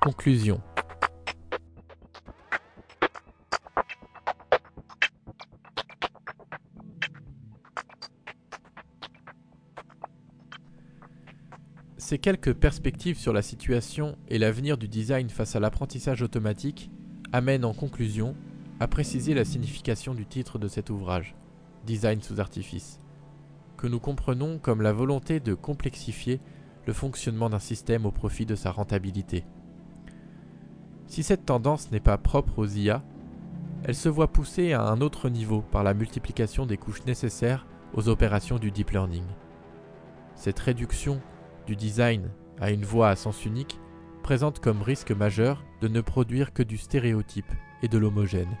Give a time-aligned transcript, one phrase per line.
[0.00, 0.62] Conclusion.
[11.98, 16.90] Ces quelques perspectives sur la situation et l'avenir du design face à l'apprentissage automatique
[17.32, 18.34] amènent en conclusion
[18.80, 21.34] à préciser la signification du titre de cet ouvrage,
[21.84, 23.00] Design sous artifice,
[23.76, 26.40] que nous comprenons comme la volonté de complexifier
[26.86, 29.44] le fonctionnement d'un système au profit de sa rentabilité.
[31.10, 33.02] Si cette tendance n'est pas propre aux IA,
[33.82, 38.08] elle se voit poussée à un autre niveau par la multiplication des couches nécessaires aux
[38.08, 39.24] opérations du deep learning.
[40.36, 41.20] Cette réduction
[41.66, 43.80] du design à une voie à sens unique
[44.22, 47.52] présente comme risque majeur de ne produire que du stéréotype
[47.82, 48.56] et de l'homogène,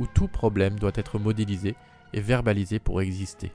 [0.00, 1.76] où tout problème doit être modélisé
[2.12, 3.52] et verbalisé pour exister.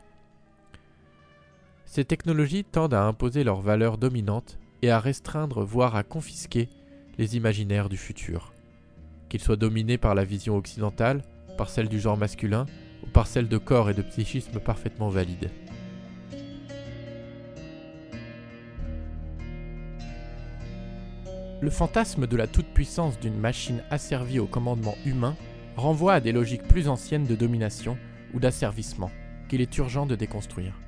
[1.83, 6.69] Ces technologies tendent à imposer leurs valeurs dominantes et à restreindre, voire à confisquer,
[7.19, 8.53] les imaginaires du futur,
[9.27, 11.21] qu'ils soient dominés par la vision occidentale,
[11.57, 12.65] par celle du genre masculin,
[13.03, 15.51] ou par celle de corps et de psychisme parfaitement valides.
[21.61, 25.35] Le fantasme de la toute-puissance d'une machine asservie au commandement humain
[25.75, 27.97] renvoie à des logiques plus anciennes de domination
[28.33, 29.11] ou d'asservissement
[29.49, 30.79] qu'il est urgent de déconstruire.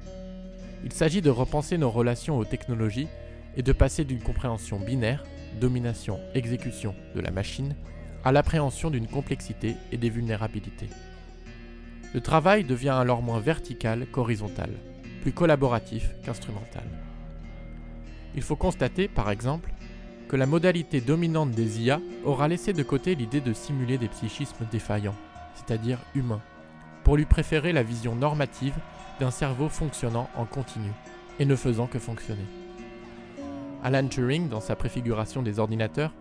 [0.86, 3.10] Il s'agit de repenser nos relations aux technologies
[3.58, 5.26] et de passer d'une compréhension binaire,
[5.60, 7.76] domination-exécution de la machine,
[8.24, 10.90] à l'appréhension d'une complexité et des vulnérabilités.
[12.14, 14.70] Le travail devient alors moins vertical qu'horizontal,
[15.22, 16.84] plus collaboratif qu'instrumental.
[18.36, 19.72] Il faut constater, par exemple,
[20.28, 24.66] que la modalité dominante des IA aura laissé de côté l'idée de simuler des psychismes
[24.72, 25.16] défaillants,
[25.56, 26.42] c'est-à-dire humains,
[27.04, 28.76] pour lui préférer la vision normative
[29.20, 30.92] d'un cerveau fonctionnant en continu
[31.40, 32.46] et ne faisant que fonctionner.
[33.84, 36.14] Alan Turing, dans sa préfiguration des ordinateurs,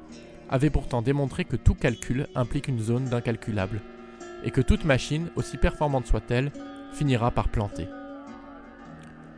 [0.49, 3.81] avait pourtant démontré que tout calcul implique une zone d'incalculable,
[4.45, 6.51] et que toute machine, aussi performante soit-elle,
[6.93, 7.89] finira par planter.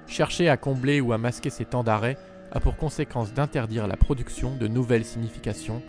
[0.07, 2.17] Chercher à combler ou à masquer ces temps d'arrêt
[2.51, 5.83] a pour conséquence d'interdire la production de nouvelles significations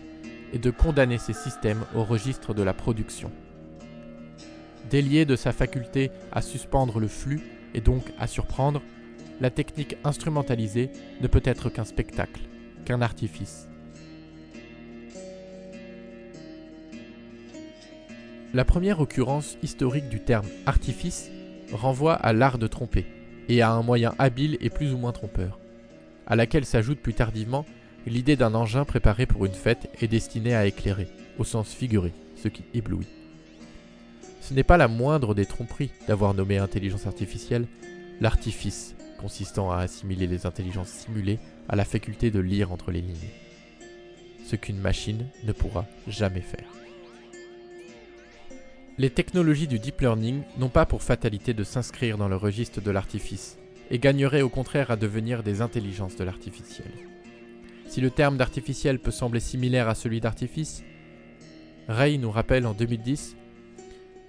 [0.52, 3.30] et de condamner ces systèmes au registre de la production.
[4.90, 7.42] Délié de sa faculté à suspendre le flux
[7.74, 8.80] et donc à surprendre,
[9.40, 10.90] la technique instrumentalisée
[11.20, 12.42] ne peut être qu'un spectacle,
[12.84, 13.68] qu'un artifice.
[18.52, 21.30] La première occurrence historique du terme artifice
[21.72, 23.04] renvoie à l'art de tromper
[23.48, 25.58] et à un moyen habile et plus ou moins trompeur,
[26.26, 27.66] à laquelle s'ajoute plus tardivement
[28.06, 31.08] l'idée d'un engin préparé pour une fête et destiné à éclairer,
[31.38, 33.08] au sens figuré, ce qui éblouit.
[34.40, 37.66] Ce n'est pas la moindre des tromperies d'avoir nommé intelligence artificielle
[38.20, 41.38] l'artifice consistant à assimiler les intelligences simulées
[41.70, 43.30] à la faculté de lire entre les lignes.
[44.44, 46.68] Ce qu'une machine ne pourra jamais faire.
[48.98, 52.90] Les technologies du deep learning n'ont pas pour fatalité de s'inscrire dans le registre de
[52.90, 53.56] l'artifice,
[53.90, 56.92] et gagneraient au contraire à devenir des intelligences de l'artificiel.
[57.88, 60.82] Si le terme d'artificiel peut sembler similaire à celui d'artifice,
[61.88, 63.36] Ray nous rappelle en 2010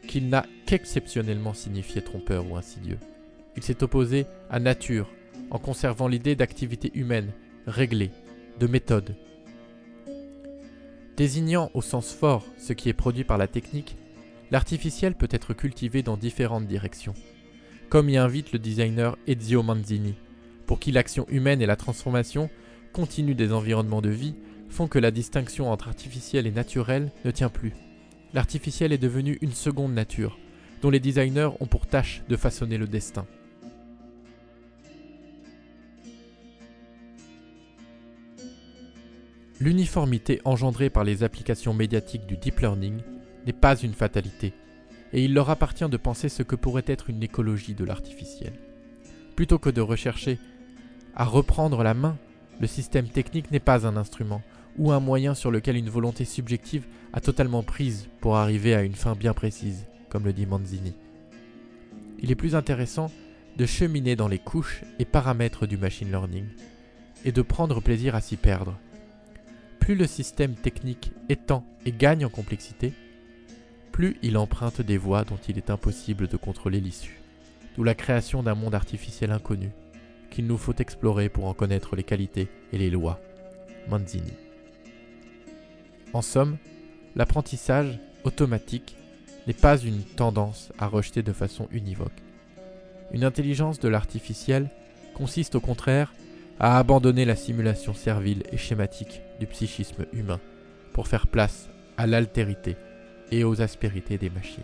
[0.07, 2.99] qu'il n'a qu'exceptionnellement signifié trompeur ou insidieux.
[3.55, 5.09] Il s'est opposé à nature
[5.51, 7.31] en conservant l'idée d'activité humaine,
[7.67, 8.11] réglée,
[8.59, 9.15] de méthode.
[11.17, 13.95] Désignant au sens fort ce qui est produit par la technique,
[14.51, 17.13] l'artificiel peut être cultivé dans différentes directions,
[17.89, 20.15] comme y invite le designer Ezio Manzini,
[20.65, 22.49] pour qui l'action humaine et la transformation
[22.91, 24.35] continue des environnements de vie
[24.69, 27.73] font que la distinction entre artificiel et naturel ne tient plus.
[28.33, 30.37] L'artificiel est devenu une seconde nature,
[30.81, 33.25] dont les designers ont pour tâche de façonner le destin.
[39.61, 42.99] L'uniformité engendrée par les applications médiatiques du deep learning
[43.45, 44.53] n'est pas une fatalité,
[45.13, 48.53] et il leur appartient de penser ce que pourrait être une écologie de l'artificiel.
[49.35, 50.39] Plutôt que de rechercher
[51.15, 52.17] à reprendre la main,
[52.59, 54.41] le système technique n'est pas un instrument
[54.77, 58.93] ou un moyen sur lequel une volonté subjective a totalement prise pour arriver à une
[58.93, 60.93] fin bien précise, comme le dit Manzini.
[62.19, 63.09] Il est plus intéressant
[63.57, 66.45] de cheminer dans les couches et paramètres du machine learning
[67.23, 68.77] et de prendre plaisir à s'y perdre.
[69.85, 72.91] Plus le système technique étend et gagne en complexité,
[73.91, 77.21] plus il emprunte des voies dont il est impossible de contrôler l'issue,
[77.75, 79.69] d'où la création d'un monde artificiel inconnu,
[80.31, 83.19] qu'il nous faut explorer pour en connaître les qualités et les lois.
[83.87, 84.33] Manzini.
[86.13, 86.57] En somme,
[87.15, 88.97] l'apprentissage automatique
[89.45, 92.23] n'est pas une tendance à rejeter de façon univoque.
[93.11, 94.71] Une intelligence de l'artificiel
[95.13, 96.11] consiste au contraire
[96.59, 100.39] à abandonner la simulation servile et schématique du psychisme humain
[100.93, 102.77] pour faire place à l'altérité
[103.31, 104.63] et aux aspérités des machines.